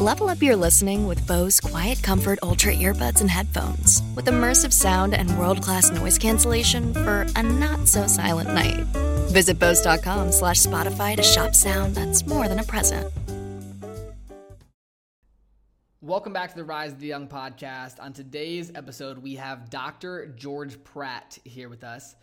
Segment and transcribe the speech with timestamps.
[0.00, 4.00] Level up your listening with Bose Quiet Comfort Ultra earbuds and headphones.
[4.14, 8.86] With immersive sound and world class noise cancellation for a not so silent night.
[9.32, 13.12] Visit Bose.com slash Spotify to shop sound that's more than a present.
[16.00, 18.00] Welcome back to the Rise of the Young podcast.
[18.00, 20.32] On today's episode, we have Dr.
[20.36, 22.14] George Pratt here with us.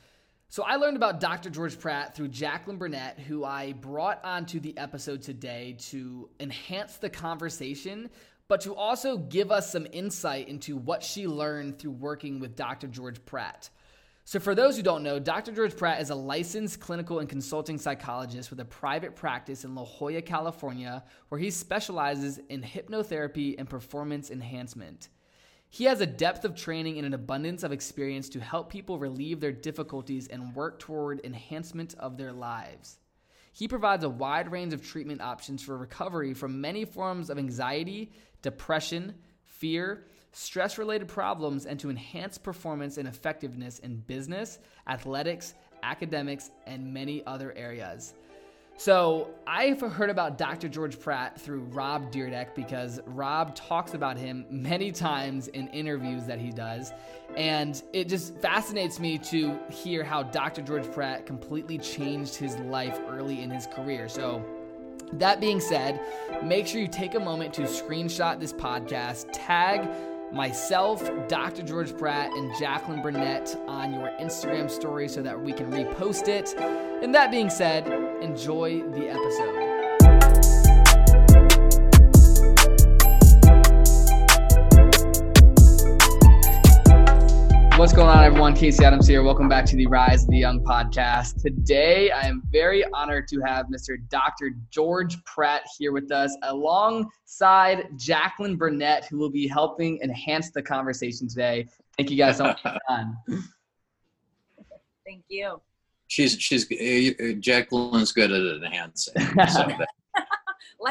[0.48, 1.49] So, I learned about Dr.
[1.49, 7.09] George Pratt through Jacqlyn Burnett, who I brought onto the episode today to enhance the
[7.09, 8.09] conversation,
[8.48, 12.88] but to also give us some insight into what she learned through working with Dr.
[12.88, 13.70] George Pratt.
[14.23, 15.51] So, for those who don't know, Dr.
[15.51, 19.84] George Pratt is a licensed clinical and consulting psychologist with a private practice in La
[19.84, 25.10] Jolla, California, where he specializes in hypnotherapy and performance enhancement.
[25.76, 29.41] He has a depth of training and an abundance of experience to help people relieve
[29.41, 32.98] their difficulties and work toward enhancement of their lives.
[33.51, 38.13] He provides a wide range of treatment options for recovery from many forms of anxiety,
[38.41, 46.51] depression, fear, stress related problems, and to enhance performance and effectiveness in business, athletics, academics,
[46.65, 48.13] and many other areas.
[48.77, 50.68] So, I've heard about Dr.
[50.68, 56.40] George Pratt through Rob Dyrdek because Rob talks about him many times in interviews that
[56.40, 56.91] he does.
[57.37, 60.62] And it just fascinates me to hear how Dr.
[60.62, 64.09] George Pratt completely changed his life early in his career.
[64.09, 64.44] So,
[65.13, 66.01] that being said,
[66.44, 69.88] make sure you take a moment to screenshot this podcast, tag
[70.34, 71.62] myself, Dr.
[71.62, 76.53] George Pratt, and Jacqlyn Burnett on your Instagram story so that we can repost it.
[77.01, 77.85] And that being said,
[78.21, 79.75] enjoy the episode.
[87.77, 88.55] What's going on, everyone?
[88.55, 89.21] Casey Adams here.
[89.21, 91.41] Welcome back to the Rise of the Young podcast.
[91.41, 93.97] Today, I am very honored to have Mr.
[94.09, 94.51] Dr.
[94.69, 101.27] George Pratt here with us, alongside Jacqlyn Burnett, who will be helping enhance the conversation
[101.27, 101.67] today.
[101.97, 103.17] Thank you guys so much for your time.
[105.05, 105.59] Thank you.
[106.15, 109.13] She's she's uh, Jacqlyn's good at enhancing.
[109.49, 109.67] So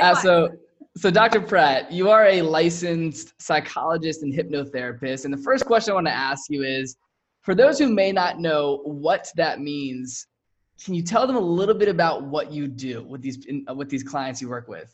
[0.00, 0.48] Uh, so,
[0.96, 1.40] so Dr.
[1.40, 6.12] Pratt, you are a licensed psychologist and hypnotherapist, and the first question I want to
[6.12, 6.96] ask you is,
[7.42, 10.26] for those who may not know what that means,
[10.84, 13.88] can you tell them a little bit about what you do with these in, with
[13.88, 14.92] these clients you work with?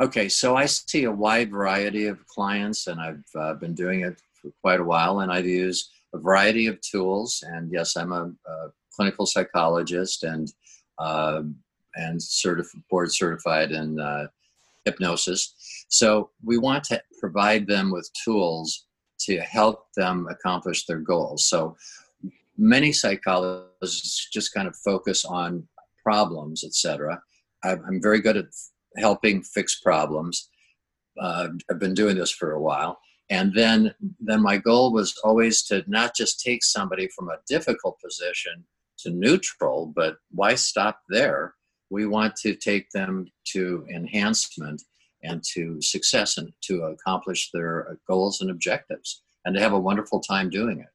[0.00, 4.20] okay, so I see a wide variety of clients, and I've uh, been doing it
[4.34, 7.44] for quite a while, and I use a variety of tools.
[7.46, 10.52] And yes, I'm a, a clinical psychologist and
[10.98, 11.42] uh,
[11.96, 14.26] and certif- board certified in uh,
[14.84, 15.54] hypnosis.
[15.88, 18.86] So we want to provide them with tools
[19.20, 21.46] to help them accomplish their goals.
[21.46, 21.76] So
[22.56, 25.66] many psychologists just kind of focus on
[26.02, 27.20] problems, etc.
[27.62, 28.46] I'm very good at
[28.98, 30.50] helping fix problems.
[31.20, 32.98] Uh, I've been doing this for a while,
[33.30, 37.98] and then then my goal was always to not just take somebody from a difficult
[38.04, 38.64] position
[38.98, 41.54] to neutral, but why stop there?
[41.90, 44.82] We want to take them to enhancement
[45.22, 49.78] and to success and to accomplish their uh, goals and objectives and to have a
[49.78, 50.86] wonderful time doing it.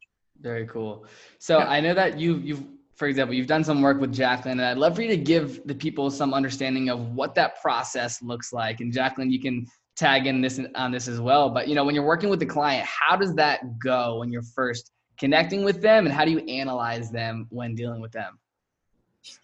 [0.42, 1.06] Very cool.
[1.40, 1.70] So Yeah.
[1.70, 2.64] I know that you you've
[2.96, 5.66] for example, you've done some work with Jacqlyn, and I'd love for you to give
[5.66, 8.82] the people some understanding of what that process looks like.
[8.82, 9.66] And Jacqlyn, you can
[9.96, 11.50] tag in this on this as well.
[11.50, 14.44] But you know, when you're working with the client, how does that go when you're
[14.44, 18.40] first connecting with them, and how do you analyze them when dealing with them?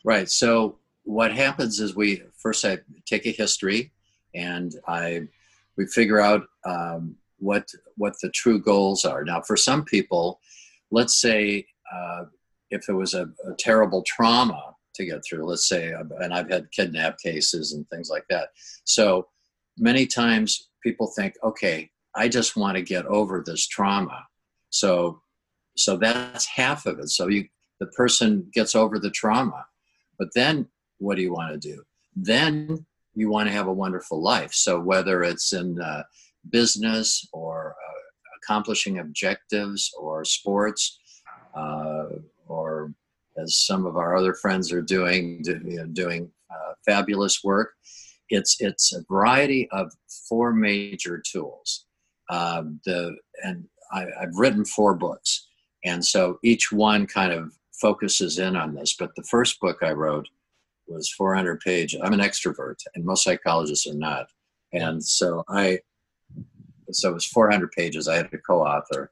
[0.04, 0.30] Right.
[0.30, 3.92] So what happens is we first I take a history,
[4.34, 5.28] and I
[5.78, 9.24] we figure out um, what what the true goals are.
[9.24, 10.40] Now, for some people,
[10.92, 12.26] let's say uh,
[12.70, 16.50] if it was a, a terrible trauma to get through, let's say, uh, and I've
[16.50, 18.50] had kidnap cases and things like that.
[18.86, 19.28] So
[19.78, 24.26] many times people think, okay, I just want to get over this trauma.
[24.70, 25.22] So
[25.76, 27.10] so that's half of it.
[27.10, 27.46] So you
[27.80, 29.66] the person gets over the trauma.
[30.18, 30.68] But then
[31.00, 31.84] what do you want to do?
[32.16, 34.54] Then you want to have a wonderful life.
[34.54, 36.04] So whether it's in uh,
[36.50, 38.00] business or uh,
[38.38, 41.00] accomplishing objectives or sports,
[41.56, 42.06] uh,
[42.48, 42.94] or
[43.38, 47.72] as some of our other friends are doing, do, you know, doing uh, fabulous work,
[48.30, 49.92] it's it's a variety of
[50.30, 51.86] four major tools.
[52.30, 55.48] Um, the and I, I've written four books,
[55.86, 58.96] and so each one kind of focuses in on this.
[58.98, 60.28] But the first book I wrote
[60.88, 62.02] was 400 pages.
[62.04, 64.28] I'm an extrovert, and most psychologists are not.
[64.74, 65.80] And so I,
[66.92, 68.08] so it was 400 pages.
[68.08, 69.12] I had a co-author,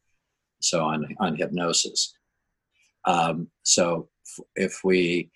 [0.61, 2.13] so on on hypnosis.
[3.05, 4.09] Um, so
[4.55, 5.29] if we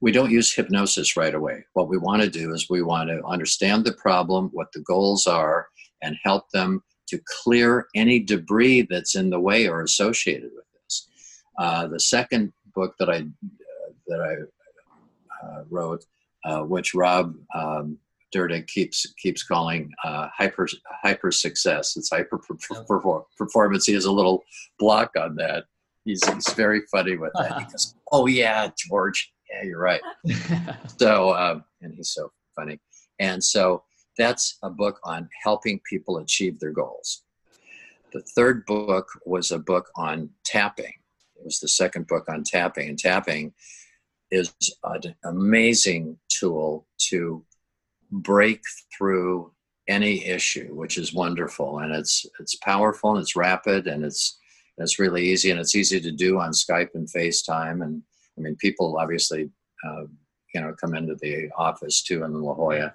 [0.00, 1.64] we don't use hypnosis right away.
[1.74, 5.26] What we want to do is we want to understand the problem, what the goals
[5.26, 5.68] are,
[6.02, 10.64] and help them to clear any debris that's in the way or associated with.
[11.58, 16.04] Uh, the second book that I uh, that I uh, wrote,
[16.44, 17.98] uh, which Rob um,
[18.34, 20.68] Dyrdek keeps keeps calling uh, hyper
[21.02, 21.96] hyper success.
[21.96, 22.40] It's hyper
[23.38, 23.86] performance.
[23.86, 24.44] He has a little
[24.78, 25.64] block on that.
[26.04, 27.58] He's, he's very funny with that.
[27.60, 30.00] He goes, "Oh yeah, George, yeah, you're right.
[30.98, 32.78] so, um, and he's so funny.
[33.18, 33.84] And so
[34.18, 37.22] that's a book on helping people achieve their goals.
[38.12, 40.92] The third book was a book on tapping.
[41.44, 42.88] Was the second book on tapping.
[42.88, 43.52] And tapping
[44.30, 44.52] is
[44.82, 47.44] an amazing tool to
[48.10, 48.62] break
[48.96, 49.52] through
[49.86, 51.80] any issue, which is wonderful.
[51.80, 54.38] And it's it's powerful and it's rapid and it's
[54.78, 58.02] it's really easy and it's easy to do on Skype and FaceTime and
[58.36, 59.50] I mean, people obviously,
[59.86, 60.04] uh,
[60.54, 62.94] you know, come into the office too in La Jolla,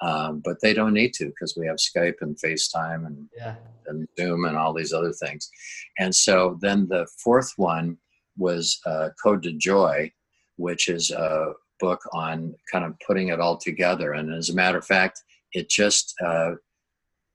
[0.00, 3.56] um, but they don't need to because we have Skype and FaceTime and, yeah.
[3.86, 5.50] and Zoom and all these other things.
[5.98, 7.98] And so then the fourth one
[8.36, 10.10] was uh, Code to Joy,
[10.56, 14.12] which is a book on kind of putting it all together.
[14.12, 16.52] And as a matter of fact, it just uh,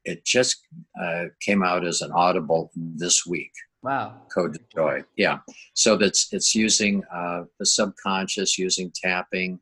[0.06, 0.57] it just
[1.01, 3.51] uh, came out as an audible this week.
[3.81, 4.21] Wow.
[4.33, 5.03] Code to joy.
[5.15, 5.39] Yeah.
[5.73, 9.59] So that's it's using uh, the subconscious, using tapping,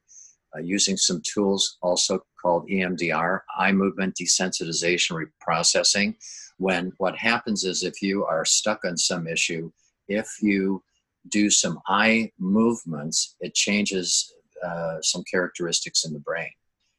[0.55, 6.15] uh, using some tools also called EMDR, eye movement desensitization reprocessing.
[6.57, 9.71] When what happens is if you are stuck on some issue,
[10.07, 10.83] if you
[11.29, 16.51] do some eye movements, it changes uh, some characteristics in the brain.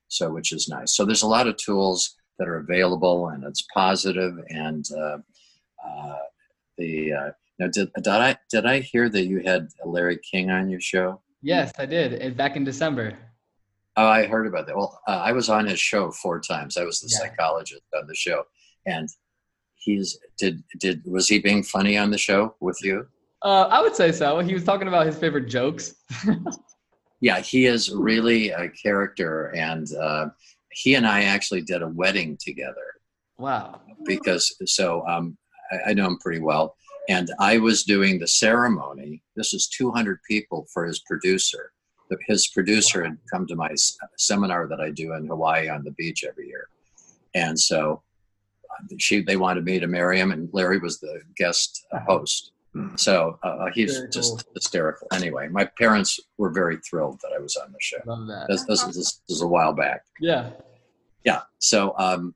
[0.08, 0.96] So, which is nice.
[0.96, 4.34] So, there's a lot of tools that are available, and it's positive.
[4.48, 5.18] and uh,
[5.86, 6.18] uh,
[6.78, 10.68] the uh, now did did I did I hear that you had Larry King on
[10.68, 11.20] your show?
[11.42, 12.36] Yes, I did.
[12.36, 13.18] Back in December.
[13.96, 14.76] Oh, I heard about that.
[14.76, 16.76] Well, uh, I was on his show four times.
[16.76, 17.18] I was the yeah.
[17.18, 18.42] psychologist on the show,
[18.86, 19.08] and
[19.76, 23.06] he's did did was he being funny on the show with you?
[23.42, 24.40] Uh, I would say so.
[24.40, 25.94] He was talking about his favorite jokes.
[27.20, 30.26] yeah, he is really a character, and uh,
[30.72, 32.94] he and I actually did a wedding together.
[33.38, 33.80] Wow!
[34.04, 35.36] Because so um,
[35.70, 36.76] I, I know him pretty well.
[37.08, 39.22] And I was doing the ceremony.
[39.36, 41.73] This is 200 people for his producer.
[42.26, 43.74] His producer had come to my
[44.16, 46.68] seminar that I do in Hawaii on the beach every year.
[47.34, 48.02] And so
[48.70, 52.52] uh, she, they wanted me to marry him, and Larry was the guest host.
[52.96, 54.52] So uh, he's very just cool.
[54.54, 55.06] hysterical.
[55.12, 57.98] Anyway, my parents were very thrilled that I was on the show.
[58.04, 58.46] Love that.
[58.48, 60.02] This, this, this, this was a while back.
[60.20, 60.50] Yeah.
[61.24, 61.42] Yeah.
[61.60, 62.34] So, um,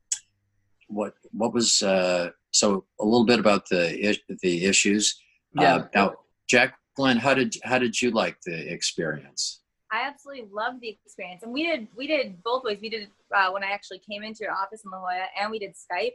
[0.86, 5.20] what what was uh, so a little bit about the the issues.
[5.58, 5.75] Uh, yeah.
[5.75, 6.14] Uh, now,
[6.50, 9.57] Jacqlyn, how did how did you like the experience?
[9.90, 12.79] I absolutely loved the experience, and we did we did both ways.
[12.81, 15.58] We did uh, when I actually came into your office in La Jolla, and we
[15.58, 16.12] did Skype.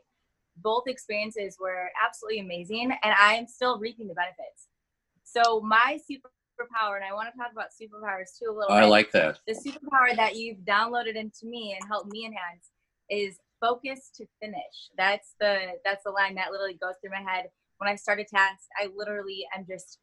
[0.58, 4.68] Both experiences were absolutely amazing, and I am still reaping the benefits.
[5.24, 8.72] So my superpower, and I want to talk about superpowers too a little.
[8.72, 8.90] I bit.
[8.90, 9.40] like that.
[9.48, 12.70] The superpower that you've downloaded into me and helped me enhance
[13.10, 14.92] is focus to finish.
[14.98, 17.46] That's the that's the line that literally goes through my head
[17.78, 18.66] when I start a task.
[18.80, 19.98] I literally am just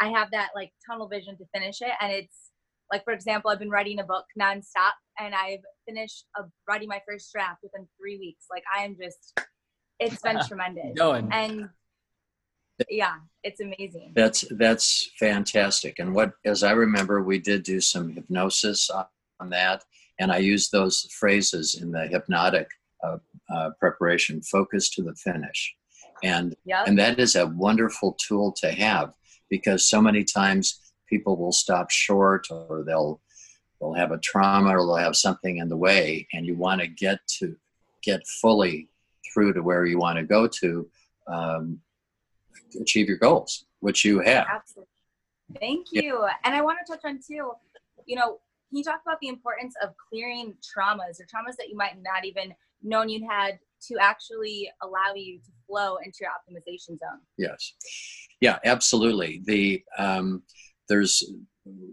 [0.00, 2.45] I have that like tunnel vision to finish it, and it's
[2.90, 7.00] like for example, I've been writing a book nonstop, and I've finished a, writing my
[7.08, 8.46] first draft within three weeks.
[8.50, 9.38] Like I am just,
[9.98, 10.96] it's been tremendous.
[10.96, 11.28] Going.
[11.32, 11.68] And
[12.90, 14.12] yeah, it's amazing.
[14.14, 15.98] That's that's fantastic.
[15.98, 19.84] And what, as I remember, we did do some hypnosis on that,
[20.18, 22.68] and I used those phrases in the hypnotic
[23.02, 23.18] uh,
[23.52, 25.74] uh, preparation, focus to the finish.
[26.24, 26.88] And, yep.
[26.88, 29.12] and that is a wonderful tool to have
[29.50, 33.20] because so many times people will stop short or they'll
[33.80, 36.86] they'll have a trauma or they'll have something in the way and you want to
[36.86, 37.56] get to
[38.02, 38.88] get fully
[39.32, 40.88] through to where you want to go to
[41.28, 41.78] um,
[42.80, 44.90] achieve your goals which you have absolutely
[45.60, 46.32] thank you yeah.
[46.44, 47.52] and i want to touch on too
[48.06, 51.76] you know can you talk about the importance of clearing traumas or traumas that you
[51.76, 53.58] might not even known you'd had
[53.88, 57.20] to actually allow you to flow into your optimization zone.
[57.36, 57.74] Yes.
[58.40, 59.42] Yeah, absolutely.
[59.44, 60.42] The um,
[60.88, 61.22] there's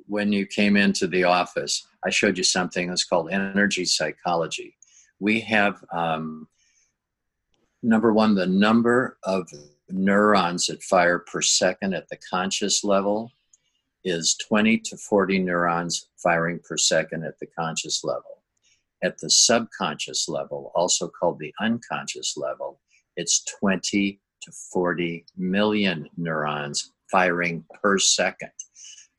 [0.08, 4.76] when you came into the office, I showed you something that's called energy psychology.
[5.20, 6.48] We have um,
[7.82, 9.50] number one, the number of
[9.90, 13.32] neurons that fire per second at the conscious level
[14.04, 18.44] is 20 to 40 neurons firing per second at the conscious level.
[19.04, 22.80] At the subconscious level, also called the unconscious level,
[23.16, 28.52] it's 20 to 40 million neurons firing per second.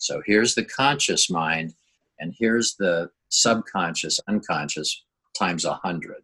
[0.04, 1.72] So here's the conscious mind,
[2.20, 5.02] and here's the subconscious, unconscious
[5.38, 6.16] times a 100.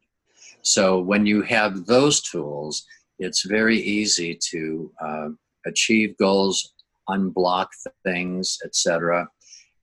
[0.61, 2.85] So when you have those tools,
[3.19, 5.29] it's very easy to uh,
[5.65, 6.75] achieve goals,
[7.09, 7.69] unblock
[8.05, 9.27] things, etc.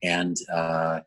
[0.04, 1.00] And uh,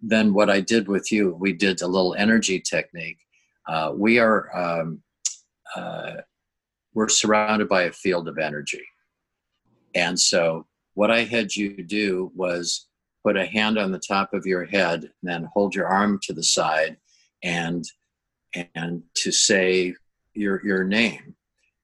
[0.00, 3.18] then what I did with you, we did a little energy technique.
[3.66, 5.02] Uh, we are um,
[5.74, 6.12] uh,
[6.94, 8.84] we're surrounded by a field of energy,
[9.96, 10.67] and so
[10.98, 12.88] what I had you do was
[13.24, 16.32] put a hand on the top of your head, and then hold your arm to
[16.32, 16.96] the side,
[17.40, 17.84] and
[18.74, 19.94] and to say
[20.34, 21.36] your your name.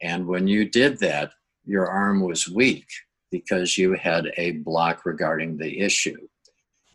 [0.02, 1.30] And when you did that,
[1.64, 2.88] your arm was weak
[3.30, 6.26] because you had a block regarding the issue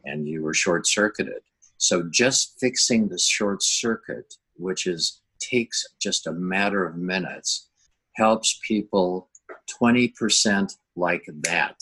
[0.04, 1.42] and you were short circuited.
[1.78, 7.70] So just fixing the short circuit, which is takes just a matter of minutes,
[8.18, 9.30] helps people
[9.82, 11.78] 20% like that.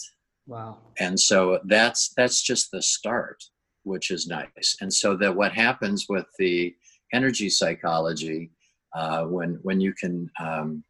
[0.47, 0.77] Wow.
[0.99, 3.43] And so that's that's just the start,
[3.83, 4.77] which is nice.
[4.81, 6.73] And so that what happens with the
[7.13, 8.51] energy psychology
[8.95, 10.83] uh, when when you can um,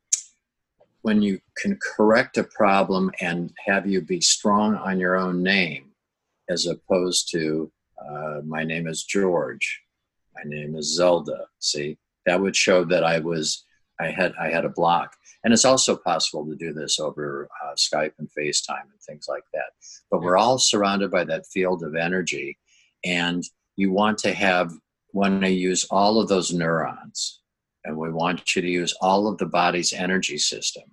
[1.02, 5.92] when you can correct a problem and have you be strong on your own name
[6.50, 7.72] as opposed to
[8.10, 9.82] uh, my name is george
[10.36, 13.66] my name is zelda see that would show that i was
[14.00, 17.67] i had i had a block and it's also possible to do this over uh,
[17.78, 19.72] skype and facetime and things like that.
[20.12, 22.58] But we're all surrounded by that field of energy
[23.06, 23.44] and
[23.76, 24.72] you want to have
[25.14, 27.42] want to use all of those neurons
[27.86, 30.84] and we want you to use all of the body's energy system.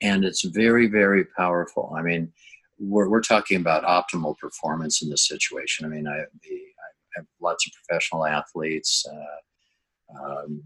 [0.00, 1.94] And it's very very powerful.
[1.96, 2.32] I mean
[2.80, 5.86] we're, we're talking about optimal performance in this situation.
[5.86, 10.62] I mean i, the, I have lots of professional athletes uh, um,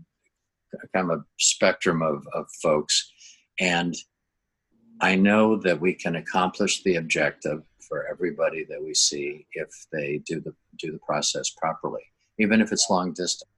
[0.94, 3.12] kind of a spectrum of, of folks.
[3.60, 3.94] And
[5.02, 10.22] i know that we can accomplish the objective for everybody that we see if they
[10.24, 12.02] do the do the process properly
[12.38, 13.50] even if it's long distance.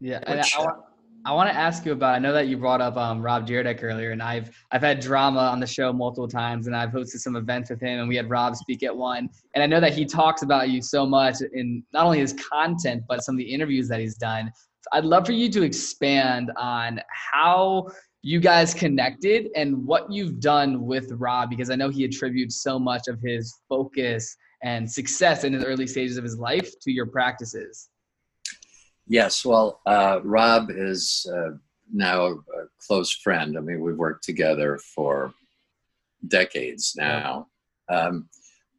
[0.00, 0.72] Yeah, which, I, I,
[1.26, 2.14] I want to ask you about.
[2.14, 5.40] I know that you brought up um, Rob Dyrdek earlier, and I've I've had drama
[5.40, 8.28] on the show multiple times, and I've hosted some events with him, and we had
[8.28, 9.28] Rob speak at one.
[9.54, 13.04] And I know that he talks about you so much in not only his content,
[13.08, 14.50] but some of the interviews that he's done.
[14.92, 17.86] I'd love for you to expand on how
[18.22, 22.78] you guys connected and what you've done with Rob, because I know he attributes so
[22.78, 27.06] much of his focus and success in the early stages of his life to your
[27.06, 27.88] practices.
[29.08, 31.56] Yes, well, uh, Rob is uh,
[31.92, 32.36] now a,
[32.86, 33.58] close friend.
[33.58, 35.34] I mean, we've worked together for
[36.28, 37.48] decades now.
[37.88, 38.28] Um,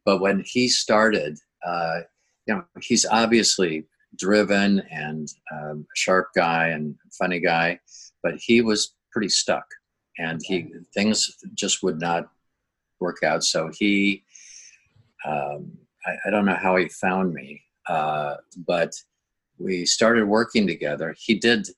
[0.06, 2.00] but when he started, uh,
[2.46, 3.84] you know, he's obviously
[4.16, 7.78] driven and um, a sharp guy and funny guy,
[8.22, 9.64] but he was pretty stuck,
[10.18, 12.28] and he things just would not
[13.00, 13.44] work out.
[13.44, 14.24] So he,
[15.24, 15.72] um,
[16.04, 18.34] I, I, don't know how he found me, uh,
[18.66, 18.92] but
[19.58, 21.68] we started working together, he did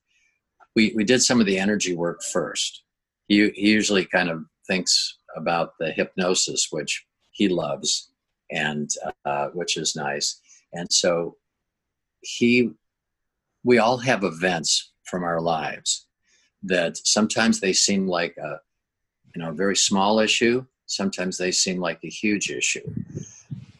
[0.75, 2.83] we, we did some of the energy work first.
[3.27, 8.11] He, he usually kind of thinks about the hypnosis, which he loves,
[8.51, 8.87] and
[9.25, 10.39] uh, which is nice.
[10.73, 11.37] And so
[12.21, 12.71] he,
[13.63, 16.06] we all have events from our lives
[16.63, 18.59] that sometimes they seem like a,
[19.35, 20.65] you know, a very small issue.
[20.85, 22.93] Sometimes they seem like a huge issue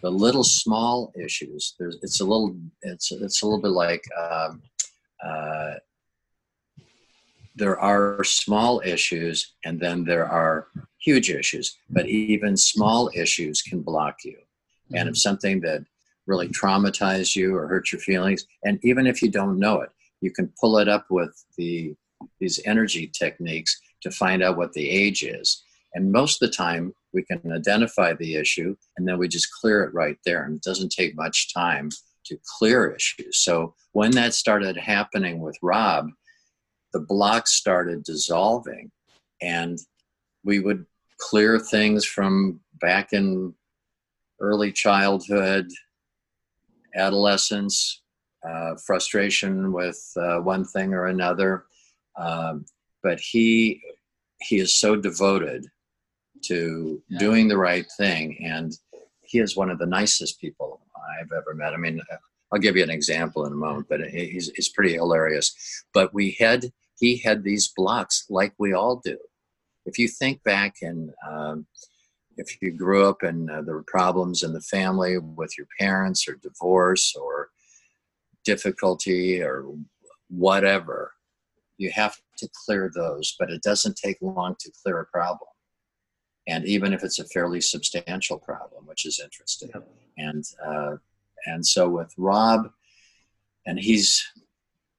[0.02, 1.76] the little small issues.
[1.78, 4.62] There's it's a little it's it's a little bit like um,
[5.26, 5.74] uh,
[7.56, 10.68] there are small issues and then there are
[11.00, 11.78] huge issues.
[11.90, 14.38] But even small issues can block you.
[14.94, 15.84] And if something that
[16.28, 19.90] really traumatized you or hurt your feelings, and even if you don't know it,
[20.22, 21.96] you can pull it up with the
[22.40, 25.64] these energy techniques to find out what the age is.
[25.94, 29.84] And most of the time, we can identify the issue and then we just clear
[29.84, 30.44] it right there.
[30.44, 31.90] And it doesn't take much time
[32.26, 33.40] to clear issues.
[33.40, 36.10] So when that started happening with Rob,
[36.94, 38.92] the blocks started dissolving
[39.42, 39.80] and
[40.44, 40.86] we would
[41.20, 43.54] clear things from back in
[44.40, 45.68] early childhood,
[46.96, 48.02] adolescence,
[48.48, 51.66] uh, frustration with uh, one thing or another.
[52.18, 52.66] Um,
[53.04, 53.82] but he
[54.42, 55.66] he is so devoted
[56.44, 57.20] to yeah.
[57.20, 58.74] doing the right thing and
[59.28, 60.82] he is one of the nicest people
[61.20, 61.74] I've ever met.
[61.74, 62.02] I mean,
[62.52, 65.54] I'll give you an example in a moment, but he's, he's pretty hilarious.
[65.94, 69.18] But we had, he had these blocks like we all do.
[69.86, 71.68] If you think back and um,
[72.38, 76.28] if you grew up and uh, there were problems in the family with your parents
[76.28, 77.50] or divorce or
[78.46, 79.66] difficulty or
[80.30, 81.14] whatever,
[81.78, 85.50] you have to clear those, but it doesn't take long to clear a problem.
[86.48, 89.70] And even if it's a fairly substantial problem, which is interesting.
[89.74, 89.88] Yep.
[90.18, 90.96] And, uh,
[91.46, 92.72] and so with Rob,
[93.66, 94.26] and he's,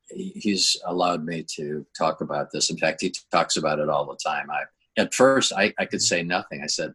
[0.09, 2.71] he's allowed me to talk about this.
[2.71, 4.51] In fact, he talks about it all the time.
[4.51, 4.65] I,
[5.01, 6.63] at first I, I could say nothing.
[6.63, 6.95] I said,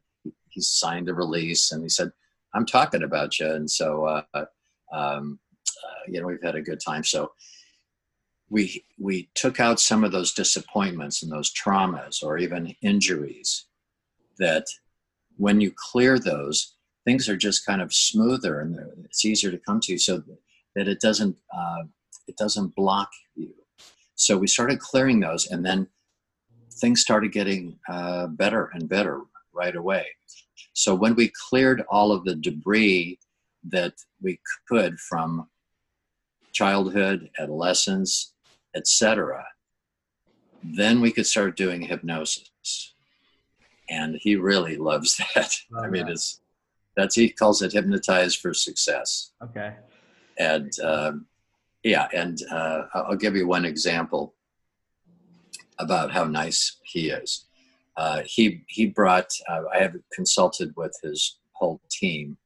[0.50, 2.12] he signed a release and he said,
[2.54, 3.52] I'm talking about you.
[3.52, 4.46] And so, uh,
[4.92, 5.40] um,
[5.84, 7.04] uh, you know, we've had a good time.
[7.04, 7.32] So
[8.50, 13.66] we, we took out some of those disappointments and those traumas or even injuries
[14.38, 14.66] that
[15.38, 19.80] when you clear those, things are just kind of smoother and it's easier to come
[19.82, 20.24] to you so
[20.76, 21.84] that it doesn't, uh,
[22.28, 23.54] it doesn't block you.
[24.16, 25.88] So we started clearing those and then
[26.74, 29.22] things started getting uh, better and better
[29.54, 30.06] right away.
[30.74, 33.20] So when we cleared all of the debris
[33.70, 35.48] that we could from
[36.52, 38.33] childhood, adolescence,
[38.76, 39.46] etc.,
[40.64, 42.94] then we could start doing hypnosis.
[43.90, 45.54] And he really loves that.
[45.78, 46.40] I mean, it's
[46.96, 49.32] that's he calls it hypnotized for success.
[49.44, 49.74] Okay.
[50.40, 51.26] And um,
[51.84, 54.36] yeah, and uh, I'll give you one example
[55.80, 57.46] about how nice he is.
[57.98, 59.30] Uh, he he brought.
[59.50, 62.38] Uh, I have consulted with his whole team,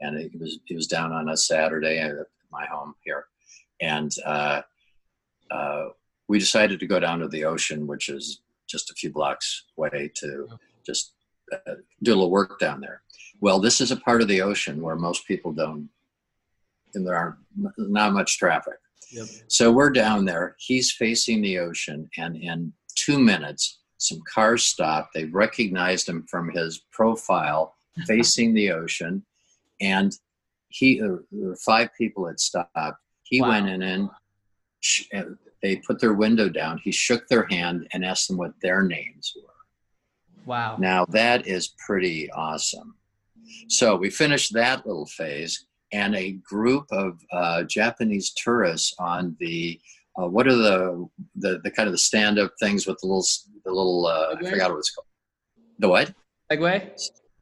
[0.00, 2.14] and he was he was down on a Saturday at
[2.50, 3.26] my home here,
[3.80, 4.62] and uh,
[5.50, 5.86] uh,
[6.28, 10.10] we decided to go down to the ocean, which is just a few blocks away,
[10.16, 10.48] to
[10.86, 11.12] just
[11.52, 13.02] uh, do a little work down there.
[13.40, 15.88] Well, this is a part of the ocean where most people don't,
[16.94, 17.38] and there are
[17.78, 18.74] not much traffic.
[19.10, 19.26] Yep.
[19.48, 20.54] So we're down there.
[20.58, 25.14] He's facing the ocean, and in two minutes, some cars stopped.
[25.14, 27.74] They recognized him from his profile
[28.06, 29.24] facing the ocean,
[29.80, 30.16] and
[30.68, 32.98] he uh, there were five people had stopped.
[33.24, 33.48] He wow.
[33.48, 34.10] went in and
[34.80, 35.22] sh- uh,
[35.62, 36.78] they put their window down.
[36.78, 39.48] He shook their hand and asked them what their names were.
[40.46, 40.76] Wow!
[40.78, 42.94] Now that is pretty awesome.
[43.68, 49.80] So we finished that little phase, and a group of uh, Japanese tourists on the
[50.20, 53.26] uh, what are the, the the kind of the stand up things with the little
[53.64, 55.06] the little uh, I forgot what it's called.
[55.78, 56.14] The what?
[56.50, 56.90] Segway.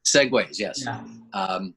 [0.05, 0.83] Segways, yes.
[0.85, 1.03] Yeah.
[1.33, 1.73] Um,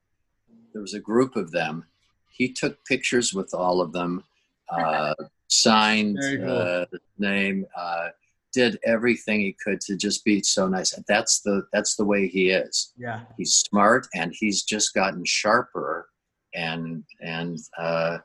[0.72, 1.84] there was a group of them.
[2.30, 4.22] He took pictures with all of them,
[4.70, 5.14] uh,
[5.52, 6.50] signed cool.
[6.50, 6.86] uh,
[7.18, 8.08] name, uh,
[8.52, 10.92] did everything he could to just be so nice.
[10.92, 12.92] And that's the that's the way he is.
[12.96, 16.08] Yeah, he's smart and he's just gotten sharper,
[16.54, 18.18] and and uh,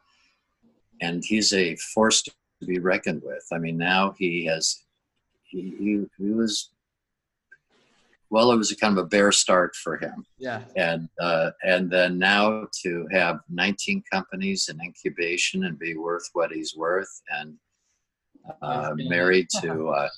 [1.01, 2.31] and he's a force to
[2.65, 3.45] be reckoned with.
[3.51, 4.83] I mean, now he has
[5.43, 6.69] he, he, he was
[8.29, 11.89] well it was a kind of a bare start for him yeah and uh, and
[11.89, 17.55] then now to have 19 companies in incubation and be worth what he's worth and
[18.61, 20.09] uh, married to uh,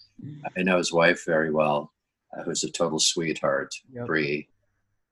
[0.58, 1.92] i know his wife very well
[2.38, 4.06] uh, who's a total sweetheart yep.
[4.06, 4.48] Bree.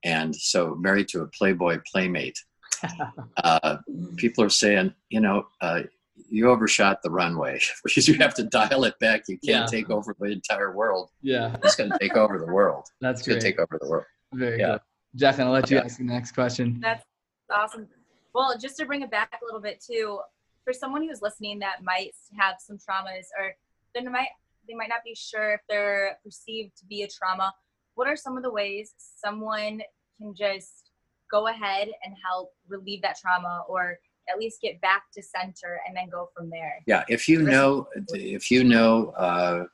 [0.04, 2.40] and so married to a playboy playmate
[3.44, 3.78] uh,
[4.18, 5.82] people are saying you know uh,
[6.30, 9.24] you overshot the runway because you have to dial it back.
[9.28, 9.80] You can't yeah.
[9.80, 11.10] take over the entire world.
[11.22, 12.88] Yeah, it's going to take over the world.
[13.02, 14.06] That's going to take over the world.
[14.34, 14.78] Very yeah.
[15.14, 15.26] good.
[15.26, 16.80] Jacqlyn, I'll let you ask the next question.
[16.82, 17.04] That's
[17.52, 17.88] awesome.
[18.34, 20.20] Well, just to bring it back a little bit too,
[20.64, 23.56] for someone who's listening that might have some traumas or
[23.96, 24.28] they might
[24.68, 27.54] they might not be sure if they're perceived to be a trauma.
[27.96, 29.82] What are some of the ways someone
[30.20, 30.92] can just
[31.32, 33.98] go ahead and help relieve that trauma or
[34.30, 36.76] at least get back to center and then go from there.
[36.86, 39.66] Yeah, if you know, if you know uh,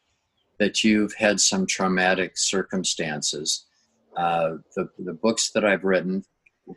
[0.60, 3.66] that you've had some traumatic circumstances,
[4.18, 6.24] uh, the the books that I've written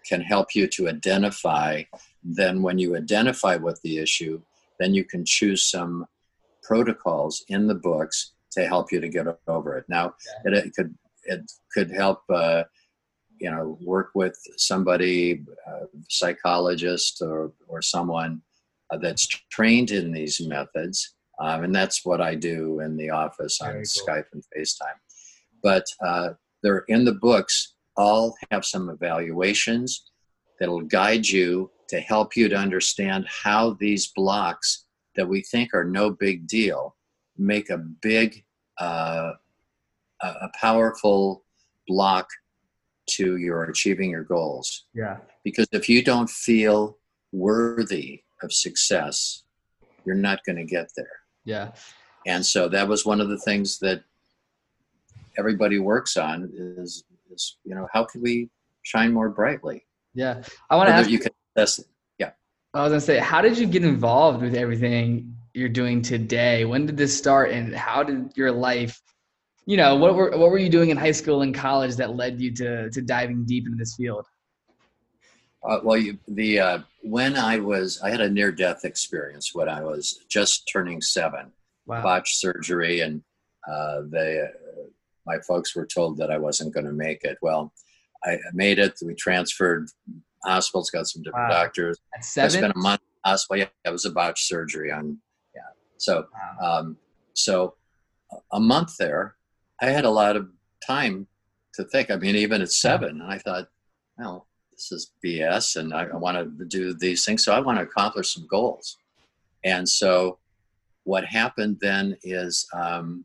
[0.06, 1.82] can help you to identify.
[2.24, 4.40] Then, when you identify what the issue,
[4.80, 6.06] then you can choose some
[6.62, 9.84] protocols in the books to help you to get over it.
[9.88, 12.22] Now, it, it could it could help.
[12.28, 12.64] Uh,
[13.38, 18.40] you know work with somebody uh, psychologist or or someone
[18.90, 23.60] uh, that's trained in these methods um, and that's what i do in the office
[23.60, 23.82] on cool.
[23.82, 24.98] skype and facetime
[25.62, 26.30] but uh,
[26.62, 30.10] they're in the books all have some evaluations
[30.58, 35.84] that'll guide you to help you to understand how these blocks that we think are
[35.84, 36.96] no big deal
[37.38, 38.44] make a big
[38.78, 39.32] uh,
[40.22, 41.44] a powerful
[41.86, 42.26] block
[43.06, 44.86] to your achieving your goals.
[44.94, 45.18] Yeah.
[45.44, 46.98] Because if you don't feel
[47.32, 49.42] worthy of success,
[50.04, 51.20] you're not going to get there.
[51.44, 51.72] Yeah.
[52.26, 54.02] And so that was one of the things that
[55.38, 58.48] everybody works on is, is you know, how can we
[58.82, 59.84] shine more brightly?
[60.14, 60.42] Yeah.
[60.70, 61.86] I want to ask you can test it.
[62.18, 62.30] Yeah.
[62.74, 66.64] I was going to say, how did you get involved with everything you're doing today?
[66.64, 69.00] When did this start and how did your life,
[69.66, 72.40] you know, what were, what were you doing in high school and college that led
[72.40, 74.24] you to, to diving deep into this field?
[75.68, 79.82] Uh, well, you, the uh, when I was, I had a near-death experience when I
[79.82, 81.50] was just turning seven,
[81.86, 82.02] wow.
[82.02, 83.20] botched surgery, and
[83.68, 84.82] uh, they, uh,
[85.26, 87.36] my folks were told that I wasn't going to make it.
[87.42, 87.72] Well,
[88.24, 88.94] I made it.
[89.04, 89.88] We transferred
[90.44, 91.64] hospitals, got some different wow.
[91.64, 91.98] doctors.
[92.16, 92.46] At seven?
[92.46, 93.58] I spent a month in hospital.
[93.58, 95.18] Yeah, it was a botched surgery on.
[95.52, 95.62] Yeah,
[95.96, 96.26] so
[96.60, 96.78] wow.
[96.78, 96.96] um,
[97.34, 97.74] so
[98.52, 99.34] a month there,
[99.80, 100.48] I had a lot of
[100.86, 101.26] time
[101.74, 102.10] to think.
[102.10, 103.68] I mean, even at seven, and I thought,
[104.18, 107.44] well this is BS and I, I want to do these things.
[107.44, 108.98] So I want to accomplish some goals.
[109.64, 110.38] And so
[111.04, 113.24] what happened then is um,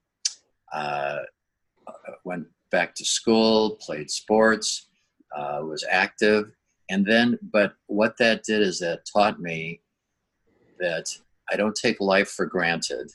[0.73, 1.19] uh,
[2.23, 4.87] went back to school, played sports,
[5.35, 6.51] uh, was active.
[6.89, 9.81] And then, but what that did is that taught me
[10.79, 11.05] that
[11.51, 13.11] I don't take life for granted.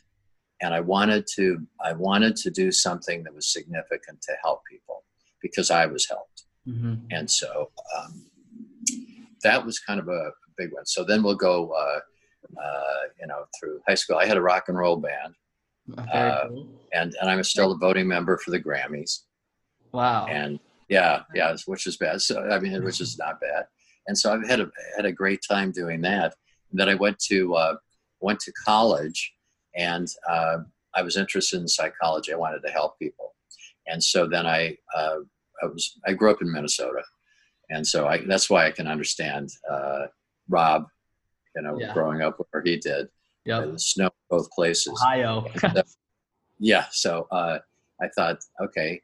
[0.63, 5.05] And I wanted to, I wanted to do something that was significant to help people
[5.43, 6.45] because I was helped.
[6.67, 6.95] Mm-hmm.
[7.11, 8.25] And so um,
[9.43, 10.87] that was kind of a big one.
[10.87, 12.01] So then we'll go, uh,
[12.61, 14.17] uh, you know, through high school.
[14.17, 15.35] I had a rock and roll band,
[16.13, 16.69] uh, cool.
[16.93, 19.21] and and I'm still a voting member for the Grammys.
[19.93, 20.27] Wow.
[20.27, 22.23] And yeah, yeah, which is bad.
[22.23, 23.67] So I mean, which is not bad.
[24.07, 26.35] And so I've had a had a great time doing that.
[26.71, 27.77] And then I went to uh,
[28.21, 29.35] went to college,
[29.77, 30.59] and uh,
[30.95, 32.33] I was interested in psychology.
[32.33, 33.35] I wanted to help people,
[33.87, 35.19] and so then I uh,
[35.63, 37.03] I was I grew up in Minnesota,
[37.71, 40.07] and so I, that's why I can understand uh,
[40.49, 40.87] Rob,
[41.55, 41.93] you know, yeah.
[41.93, 43.09] growing up where he did.
[43.45, 45.01] Yeah, the snow both places.
[45.01, 45.47] Ohio.
[45.61, 45.83] so,
[46.59, 47.59] yeah, so uh,
[48.01, 49.01] I thought, okay,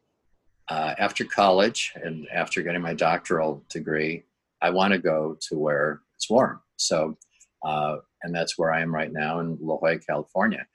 [0.69, 4.25] uh, after college and after getting my doctoral degree,
[4.61, 6.61] I want to go to where it's warm.
[6.77, 7.17] So,
[7.65, 10.67] uh, and that's where I am right now in La Jolla, California.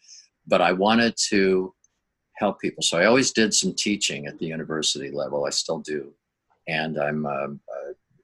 [0.45, 1.73] But I wanted to
[2.35, 2.83] help people.
[2.83, 5.45] So I always did some teaching at the university level.
[5.45, 6.13] I still do.
[6.67, 7.59] And I'm um,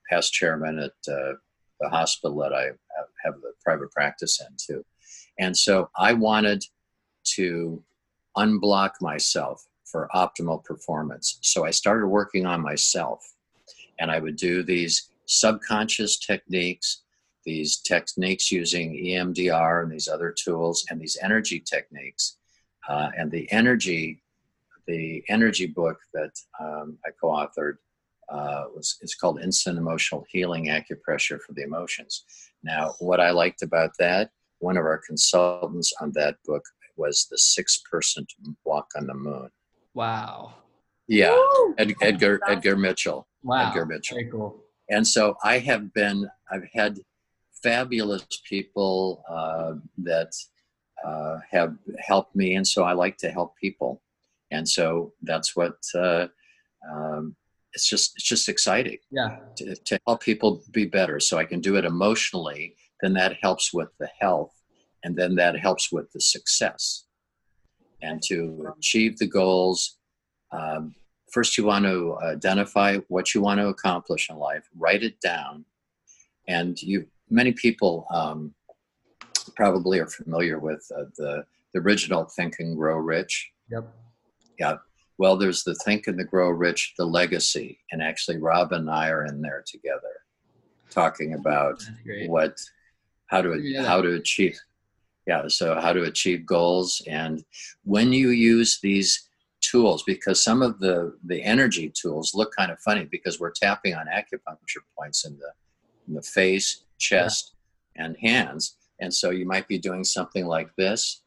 [0.10, 1.34] past chairman at uh,
[1.80, 2.66] the hospital that I
[3.24, 4.86] have the private practice in too.
[5.40, 6.64] And so I wanted
[7.36, 7.82] to
[8.38, 11.38] unblock myself for optimal performance.
[11.42, 13.24] So I started working on myself
[14.00, 17.03] and I would do these subconscious techniques,
[17.46, 22.38] these techniques using EMDR and these other tools and these energy techniques.
[22.88, 24.22] Uh, and the energy,
[24.88, 27.78] the energy book that um, I co-authored
[28.30, 32.24] uh, was it's called instant emotional healing acupressure for the emotions.
[32.64, 36.64] Now, what I liked about that, one of our consultants on that book
[36.96, 39.50] was the sixth person to walk on the moon.
[39.94, 40.54] Wow.
[41.08, 41.38] Yeah,
[41.78, 43.28] Ed, Edgar Edgar Mitchell.
[43.44, 43.70] Wow.
[43.70, 44.16] Edgar Mitchell.
[44.16, 44.64] Very cool.
[44.90, 47.00] And so I have been, I've had
[47.64, 50.32] fabulous people uh, that
[51.06, 54.02] uh, have helped me, and so I like to help people,
[54.52, 56.28] and so that's what uh,
[56.92, 57.36] um,
[57.74, 59.38] it's just it's just exciting yeah.
[59.58, 61.20] to, to help people be better.
[61.20, 64.54] So i can do it emotionally then that helps with the health
[65.04, 67.04] and then that helps with the success.
[68.02, 69.98] And to achieve the goals
[70.52, 70.96] um,
[71.32, 75.66] first you want to identify what you want to accomplish in life write it down
[76.48, 78.54] and you many people um,
[79.56, 83.86] probably are familiar with uh, the, the original think and grow rich yep
[84.60, 84.76] yeah
[85.18, 89.10] well, there's the Think and the Grow Rich, the legacy, and actually Rob and I
[89.10, 90.02] are in there together,
[90.90, 91.84] talking about
[92.28, 92.58] what,
[93.28, 93.86] how to yeah.
[93.86, 94.60] how to achieve,
[95.28, 95.48] yeah.
[95.48, 97.44] So how to achieve goals, and
[97.84, 99.30] when you use these
[99.62, 103.94] tools, because some of the the energy tools look kind of funny because we're tapping
[103.94, 105.52] on acupuncture points in the
[106.08, 107.54] in the face, chest,
[107.96, 108.06] yeah.
[108.06, 111.22] and hands, and so you might be doing something like this.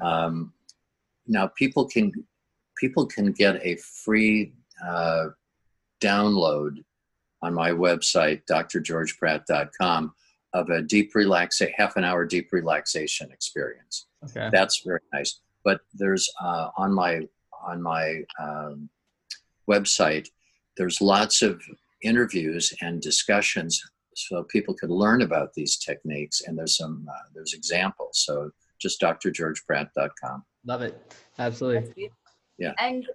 [0.00, 0.52] Um,
[1.26, 2.12] now people can
[2.76, 4.52] people can get a free
[4.84, 5.26] uh,
[6.00, 6.84] download
[7.42, 10.12] on my website, drgeorgepratt.com,
[10.54, 14.06] of a deep relax a half an hour deep relaxation experience.
[14.24, 14.48] Okay.
[14.50, 15.40] That's very nice.
[15.64, 17.22] But there's uh, on my
[17.66, 18.88] on my um,
[19.68, 20.28] website,
[20.76, 21.60] there's lots of
[22.02, 23.82] interviews and discussions
[24.28, 28.24] so people could learn about these techniques and there's some uh, there's examples.
[28.24, 28.50] So
[28.80, 31.14] just drgeorgepratt.com love it.
[31.38, 32.10] Absolutely.
[32.58, 32.72] Yeah.
[32.78, 33.06] And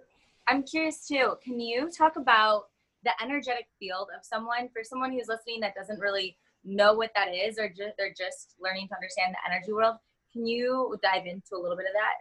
[0.48, 2.64] I'm curious too, can you talk about
[3.04, 7.34] the energetic field of someone for someone who's listening that doesn't really know what that
[7.34, 9.98] is or just they're just learning to understand the energy world
[10.32, 12.16] can you dive into a little bit of that?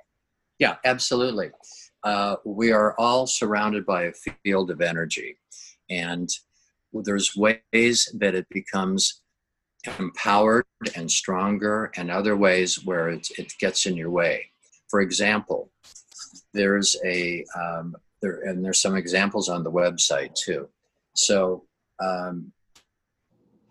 [0.59, 1.51] Yeah absolutely.
[2.03, 4.13] Uh, we are all surrounded by a
[4.45, 5.39] field of energy
[5.89, 6.29] and
[6.93, 9.23] there's ways that it becomes
[9.99, 14.51] empowered and stronger and other ways where it, it gets in your way.
[14.89, 15.71] For example
[16.55, 20.69] there's a um, there and there's some examples on the website too.
[21.15, 21.65] So
[22.01, 22.53] um,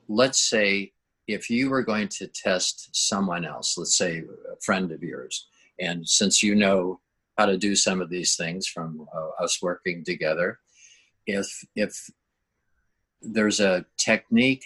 [0.07, 0.91] let's say
[1.27, 4.19] if you were going to test someone else let's say
[4.51, 5.47] a friend of yours
[5.79, 6.99] and since you know
[7.37, 10.59] how to do some of these things from uh, us working together
[11.25, 12.09] if if
[13.21, 14.65] there's a technique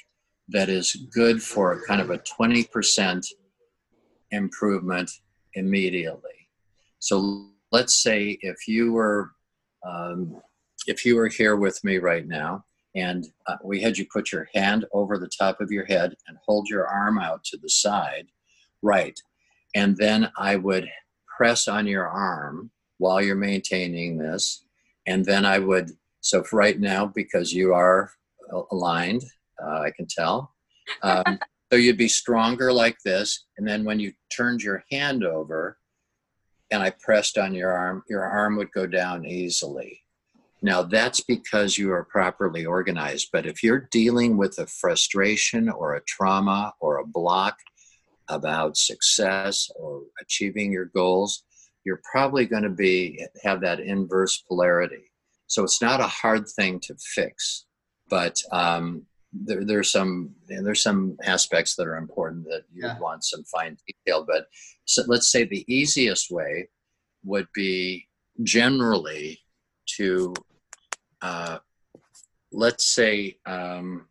[0.49, 3.27] that is good for kind of a 20%
[4.31, 5.11] improvement
[5.55, 6.49] immediately.
[6.99, 9.31] So let's say if you were
[9.85, 10.41] um,
[10.87, 12.63] if you were here with me right now
[12.95, 16.37] and uh, we had you put your hand over the top of your head and
[16.45, 18.27] hold your arm out to the side
[18.81, 19.19] right
[19.75, 20.89] and then i would
[21.37, 24.63] press on your arm while you're maintaining this
[25.05, 25.91] and then i would
[26.21, 28.11] so right now because you are
[28.71, 29.23] aligned
[29.63, 30.53] uh, i can tell
[31.03, 31.39] um,
[31.71, 35.77] so you'd be stronger like this and then when you turned your hand over
[36.71, 40.01] and I pressed on your arm, your arm would go down easily.
[40.62, 43.29] Now, that's because you are properly organized.
[43.31, 47.58] But if you're dealing with a frustration or a trauma or a block
[48.29, 51.43] about success or achieving your goals,
[51.86, 55.12] you're probably going to be have that inverse polarity.
[55.47, 57.64] So it's not a hard thing to fix,
[58.09, 62.99] but um, there, there's some there's some aspects that are important that you yeah.
[62.99, 64.25] want some fine detail.
[64.25, 64.47] But
[64.85, 66.69] so let's say the easiest way
[67.23, 68.07] would be
[68.43, 69.39] generally
[69.97, 70.33] to
[71.21, 71.59] uh,
[72.51, 74.07] let's say um,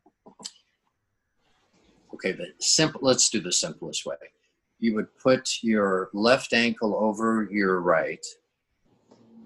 [2.12, 4.16] okay the simple let's do the simplest way
[4.78, 8.24] you would put your left ankle over your right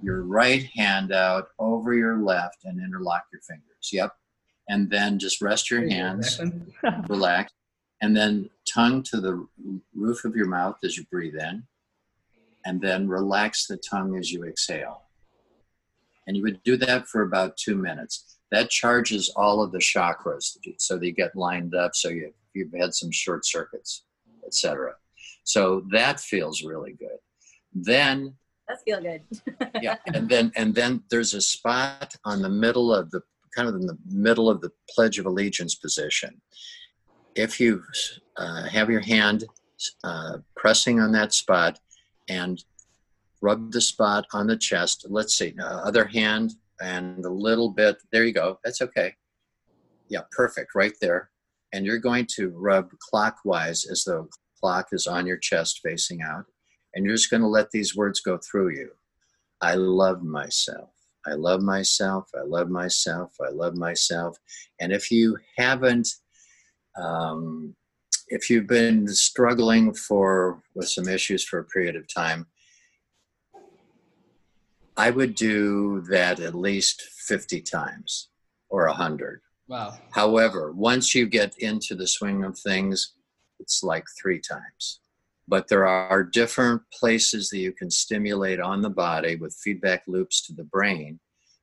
[0.02, 4.12] your right hand out over your left and interlock your fingers yep
[4.68, 6.40] and then just rest your hands,
[7.08, 7.52] relax,
[8.02, 9.46] and then tongue to the
[9.94, 11.64] roof of your mouth as you breathe in,
[12.64, 15.02] and then relax the tongue as you exhale.
[16.26, 18.38] And you would do that for about two minutes.
[18.50, 22.94] That charges all of the chakras so they get lined up so you, you've had
[22.94, 24.04] some short circuits,
[24.46, 24.94] etc.
[25.44, 27.18] So that feels really good.
[27.72, 28.34] Then
[28.68, 29.22] that's feel good.
[29.82, 33.22] yeah, and then and then there's a spot on the middle of the
[33.54, 36.40] kind of in the middle of the Pledge of Allegiance position.
[37.34, 37.82] If you
[38.36, 39.44] uh, have your hand
[40.04, 41.78] uh, pressing on that spot
[42.28, 42.62] and
[43.40, 47.96] rub the spot on the chest, let's see, uh, other hand and a little bit,
[48.12, 49.14] there you go, that's okay.
[50.08, 51.30] Yeah, perfect, right there.
[51.72, 56.22] And you're going to rub clockwise as though the clock is on your chest facing
[56.22, 56.46] out.
[56.94, 58.90] And you're just going to let these words go through you.
[59.60, 60.90] I love myself.
[61.26, 62.30] I love myself.
[62.34, 63.34] I love myself.
[63.40, 64.38] I love myself.
[64.80, 66.08] And if you haven't,
[66.96, 67.74] um,
[68.28, 72.46] if you've been struggling for with some issues for a period of time,
[74.96, 78.28] I would do that at least 50 times
[78.68, 79.40] or 100.
[79.68, 79.94] Wow.
[80.10, 83.14] However, once you get into the swing of things,
[83.60, 85.00] it's like three times
[85.48, 90.46] but there are different places that you can stimulate on the body with feedback loops
[90.46, 91.18] to the brain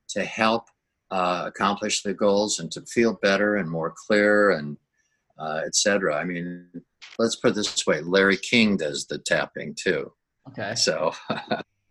[0.09, 0.65] to help
[1.11, 4.77] uh, accomplish the goals and to feel better and more clear and
[5.39, 6.15] uh, etc.
[6.15, 6.67] I mean,
[7.19, 10.11] let's put it this way: Larry King does the tapping too.
[10.49, 10.73] Okay.
[10.75, 11.13] So.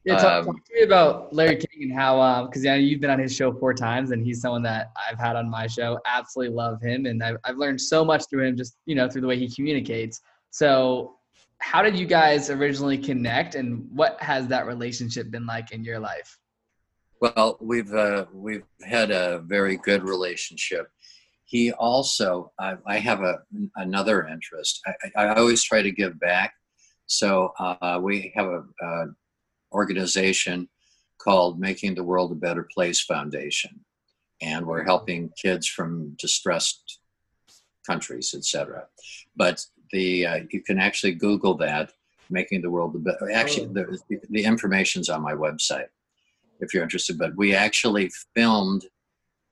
[0.04, 3.00] yeah, talk, um, talk, to me about Larry King and how, because um, yeah, you've
[3.00, 5.98] been on his show four times, and he's someone that I've had on my show.
[6.06, 9.22] Absolutely love him, and I've, I've learned so much through him, just you know, through
[9.22, 10.20] the way he communicates.
[10.50, 11.16] So,
[11.64, 15.98] how did you guys originally connect and what has that relationship been like in your
[15.98, 16.38] life?
[17.22, 20.88] Well we've uh, we've had a very good relationship.
[21.46, 23.38] He also i, I have a
[23.76, 24.82] another interest.
[24.86, 26.52] I, I, always try to give back.
[27.06, 29.06] So uh, we have a, a
[29.72, 30.68] organization
[31.18, 33.80] called making the world a better place foundation.
[34.42, 37.00] And we're helping kids from distressed
[37.86, 38.86] countries etc
[39.36, 41.92] but the uh, you can actually Google that,
[42.28, 43.30] making the world the better.
[43.30, 43.96] Actually, oh.
[44.10, 45.86] the, the information's on my website
[46.60, 47.16] if you're interested.
[47.16, 48.86] But we actually filmed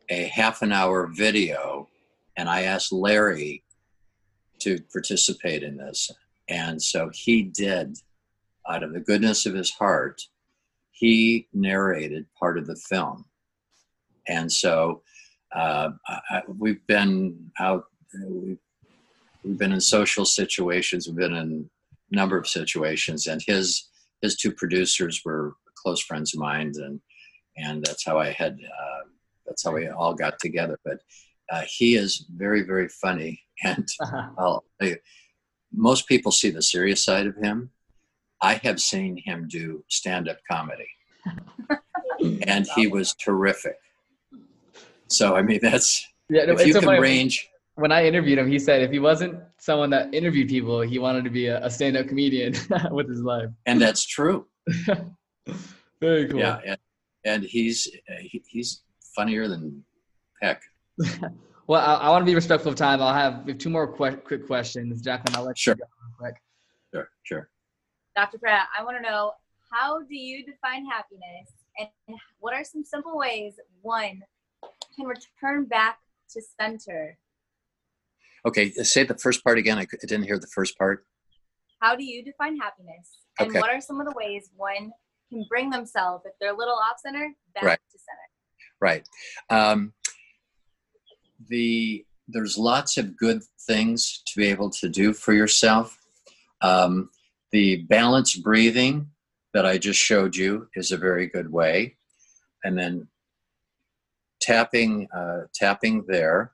[0.09, 1.89] a half an hour video,
[2.37, 3.63] and I asked Larry
[4.59, 6.11] to participate in this,
[6.49, 7.97] and so he did.
[8.69, 10.23] Out of the goodness of his heart,
[10.93, 13.25] he narrated part of the film,
[14.29, 15.03] and so
[15.53, 17.87] uh, I, we've been out.
[18.25, 18.59] We've,
[19.45, 21.07] we've been in social situations.
[21.07, 21.69] We've been in
[22.13, 23.89] a number of situations, and his
[24.21, 27.01] his two producers were close friends of mine, and
[27.57, 28.55] and that's how I had.
[28.55, 29.09] Uh,
[29.47, 30.79] that's how we all got together.
[30.85, 30.99] But
[31.51, 34.61] uh, he is very, very funny, and uh-huh.
[34.81, 34.97] I,
[35.73, 37.71] most people see the serious side of him.
[38.41, 40.89] I have seen him do stand-up comedy,
[42.47, 43.77] and he was terrific.
[45.09, 46.47] So I mean, that's yeah.
[46.47, 47.01] No, if you can funny.
[47.01, 47.49] range.
[47.75, 51.25] When I interviewed him, he said if he wasn't someone that interviewed people, he wanted
[51.25, 52.55] to be a, a stand-up comedian
[52.91, 53.49] with his life.
[53.67, 54.47] And that's true.
[56.01, 56.41] Very cool.
[56.41, 56.79] Yeah, and,
[57.25, 57.89] and he's
[58.21, 58.83] he, he's
[59.15, 59.85] funnier than
[60.43, 60.63] heck.
[61.67, 63.01] well, I, I, want to be respectful of time.
[63.01, 65.03] I'll have, have two more que- quick questions.
[65.03, 65.75] Jacqlyn, I'll let sure.
[65.75, 66.43] you go real quick.
[66.93, 67.51] Sure, sure.
[68.17, 68.39] Dr.
[68.39, 69.33] Pratt, I want to know
[69.71, 74.23] how do you define happiness and what are some simple ways one
[74.95, 75.99] can return back
[76.31, 77.17] to center?
[78.47, 79.79] Okay, say the first part again.
[79.79, 81.07] I didn't hear the first part.
[81.81, 83.19] How do you define happiness?
[83.39, 83.61] And okay.
[83.61, 84.93] what are some of the ways one
[85.31, 87.79] can bring themselves, if they're a little off center, back right.
[87.91, 88.29] to center?
[88.81, 89.09] Right.
[89.51, 89.93] Um,
[91.49, 95.99] the there's lots of good things to be able to do for yourself.
[96.61, 97.11] Um,
[97.51, 99.09] the balanced breathing
[99.53, 101.97] that I just showed you is a very good way,
[102.65, 103.09] and then
[104.41, 106.53] tapping uh, tapping there.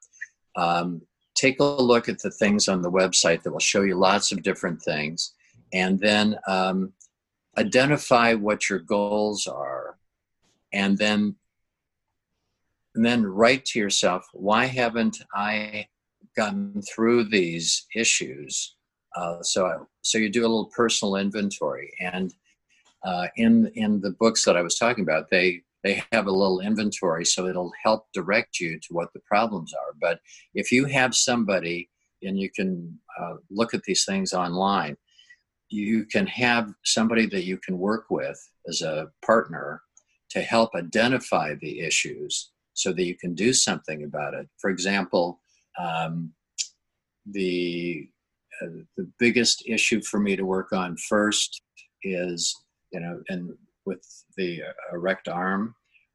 [0.56, 1.02] Um,
[1.38, 4.42] take a look at the things on the website that will show you lots of
[4.42, 5.34] different things,
[5.72, 6.92] and then um,
[7.56, 9.98] identify what your goals are,
[10.72, 11.36] and then
[12.94, 15.86] and then write to yourself, why haven't I
[16.36, 18.74] gotten through these issues?
[19.14, 22.34] Uh, so, so you do a little personal inventory, and
[23.04, 26.60] uh, in in the books that I was talking about, they they have a little
[26.60, 29.94] inventory, so it'll help direct you to what the problems are.
[30.00, 30.20] But
[30.54, 31.88] if you have somebody,
[32.22, 34.96] and you can uh, look at these things online,
[35.68, 38.38] you can have somebody that you can work with
[38.68, 39.82] as a partner
[40.30, 44.48] to help identify the issues so that you can do something about it.
[44.58, 45.40] For example,
[45.78, 46.32] um,
[47.26, 48.08] the
[48.60, 51.62] uh, the biggest issue for me to work on first
[52.02, 52.56] is
[52.92, 53.50] you know, and
[53.88, 54.04] with
[54.36, 54.50] the
[54.92, 55.74] erect arm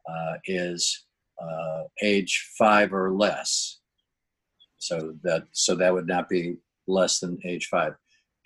[0.10, 1.06] uh, is
[1.42, 3.80] uh, age five or less.
[4.78, 6.58] So that so that would not be
[6.88, 7.94] less than age five,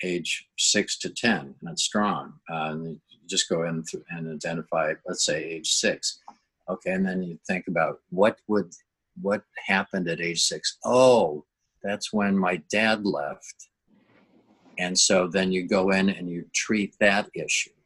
[0.03, 2.33] age six to ten, and that's strong.
[2.51, 6.21] Uh, and just go in and identify, let's say, age six
[6.69, 8.73] Okay, and then you think about what would
[9.21, 10.77] what happened at age six.
[10.83, 11.45] Oh,
[11.81, 13.69] that's when my dad left,
[14.77, 17.76] and so then you go in and you treat that issue.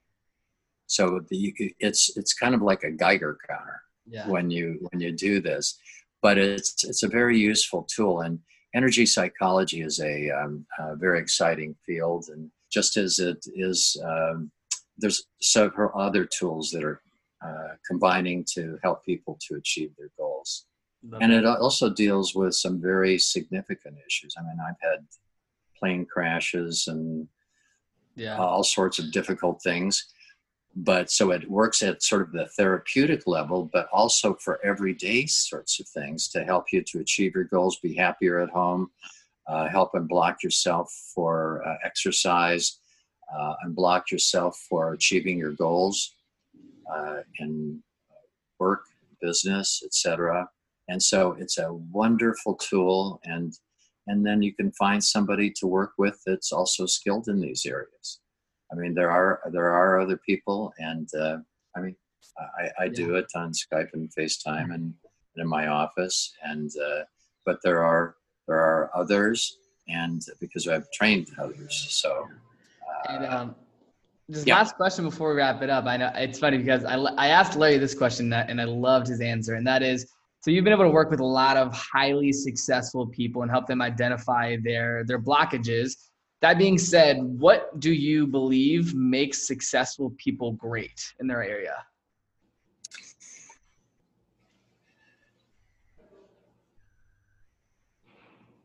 [0.91, 4.27] So the, it's it's kind of like a Geiger counter yeah.
[4.27, 5.79] when you when you do this,
[6.21, 8.39] but it's it's a very useful tool and
[8.75, 14.51] energy psychology is a, um, a very exciting field and just as it is um,
[14.97, 17.01] there's several other tools that are
[17.45, 20.65] uh, combining to help people to achieve their goals.
[21.21, 24.35] and it also deals with some very significant issues.
[24.37, 25.05] I mean, I've had
[25.77, 27.27] plane crashes and
[28.15, 28.37] yeah.
[28.37, 30.13] all sorts of difficult things.
[30.75, 35.79] But so it works at sort of the therapeutic level, but also for everyday sorts
[35.79, 38.89] of things to help you to achieve your goals, be happier at home,
[39.47, 42.79] uh, help unblock yourself for uh, exercise,
[43.37, 46.15] uh, unblock yourself for achieving your goals
[46.93, 47.81] uh, in
[48.59, 48.83] work,
[49.21, 50.47] business, etc.
[50.87, 53.53] And so it's a wonderful tool, and
[54.07, 58.19] and then you can find somebody to work with that's also skilled in these areas.
[58.71, 61.37] I mean, there are there are other people, and uh,
[61.75, 61.95] I mean,
[62.59, 64.93] I, I do it on Skype and FaceTime and,
[65.35, 67.03] and in my office, and uh,
[67.45, 68.15] but there are
[68.47, 69.57] there are others,
[69.87, 72.27] and because I've trained others, so.
[73.09, 73.55] Uh, and um,
[74.29, 74.55] just yeah.
[74.55, 75.85] last question before we wrap it up.
[75.85, 79.19] I know it's funny because I, I asked Larry this question and I loved his
[79.19, 80.07] answer, and that is
[80.41, 83.67] so you've been able to work with a lot of highly successful people and help
[83.67, 85.95] them identify their their blockages.
[86.41, 91.75] That being said, what do you believe makes successful people great in their area?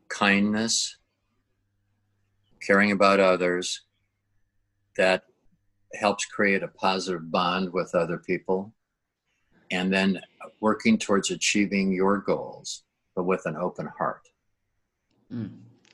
[0.09, 0.97] Kindness,
[2.65, 3.83] caring about others,
[4.97, 5.23] that
[5.93, 8.73] helps create a positive bond with other people
[9.71, 10.19] and then
[10.59, 12.83] working towards achieving your goals
[13.15, 14.27] but with an open heart
[15.31, 15.49] mm,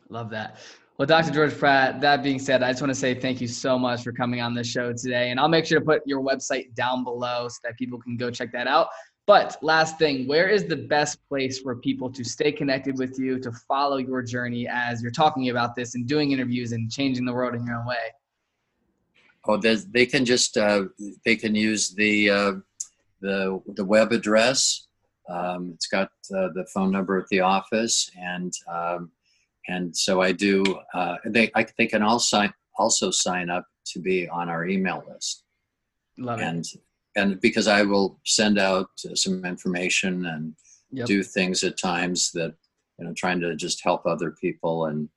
[0.09, 0.57] love that
[0.97, 3.77] well dr george pratt that being said i just want to say thank you so
[3.77, 6.73] much for coming on the show today and i'll make sure to put your website
[6.75, 8.87] down below so that people can go check that out
[9.25, 13.39] But last thing, where is the best place for people to stay connected with you,
[13.39, 17.31] to follow your journey as you're talking about this and doing interviews and changing the
[17.31, 17.95] world in your own way?
[19.45, 20.85] Oh, they can just uh,
[21.25, 22.53] they can use the uh,
[23.21, 24.87] the the web address.
[25.29, 29.11] Um, it's got uh, the phone number at the office, and um,
[29.67, 30.63] and so I do.
[30.93, 35.03] Uh, they I, they can all sign also sign up to be on our email
[35.07, 35.43] list.
[36.17, 36.43] Love it.
[36.43, 36.65] And
[37.15, 40.55] and because I will send out some information and
[40.91, 41.07] yep.
[41.07, 42.55] do things at times that
[42.97, 45.09] you know trying to just help other people, and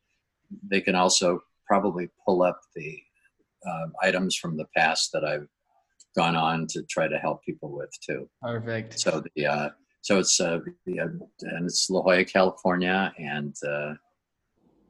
[0.68, 2.98] they can also probably pull up the
[3.66, 5.48] uh, items from the past that I've
[6.14, 8.28] gone on to try to help people with too.
[8.42, 8.98] Perfect.
[8.98, 9.68] So the uh,
[10.02, 11.06] so it's uh, yeah,
[11.42, 13.94] and it's La Jolla, California, and uh,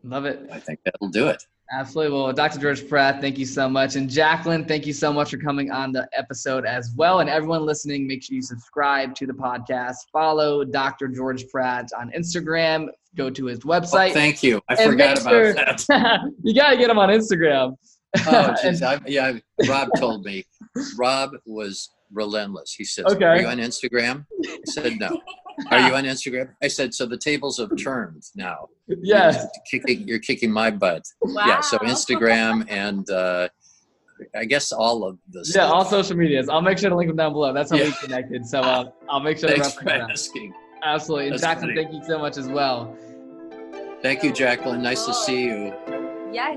[0.06, 0.48] love it.
[0.52, 1.42] I think that'll do it.
[1.72, 2.16] Absolutely.
[2.16, 2.60] Well, Dr.
[2.60, 3.96] George Pratt, thank you so much.
[3.96, 7.20] And Jacqlyn, thank you so much for coming on the episode as well.
[7.20, 9.96] And everyone listening, make sure you subscribe to the podcast.
[10.12, 11.08] Follow Dr.
[11.08, 12.88] George Pratt on Instagram.
[13.16, 14.10] Go to his website.
[14.10, 14.60] Oh, thank you.
[14.68, 16.32] I forgot about sure, that.
[16.44, 17.76] you got to get him on Instagram.
[18.26, 18.82] oh, geez.
[18.82, 19.32] I, yeah,
[19.68, 20.44] Rob told me.
[20.96, 22.74] Rob was relentless.
[22.74, 23.24] He said, okay.
[23.24, 24.24] Are you on Instagram?
[24.44, 25.20] I said, No.
[25.70, 26.50] Are you on Instagram?
[26.62, 28.68] I said, so the tables have turned now.
[28.88, 29.46] Yes.
[29.72, 31.02] You're kicking, you're kicking my butt.
[31.20, 31.44] Wow.
[31.46, 31.60] Yeah.
[31.60, 33.48] So Instagram and uh,
[34.34, 36.48] I guess all of the Yeah, all social medias.
[36.48, 37.52] I'll make sure to link them down below.
[37.52, 37.86] That's how yeah.
[37.86, 38.46] we connected.
[38.46, 40.54] So uh, I'll make sure Thanks to for asking.
[40.82, 41.28] Absolutely.
[41.28, 42.96] And Jacqlyn, thank you so much as well.
[44.02, 44.80] Thank you, Jacqlyn.
[44.80, 45.74] Nice to see you.
[46.32, 46.56] Yeah,